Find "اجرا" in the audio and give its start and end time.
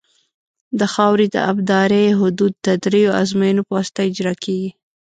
4.09-4.33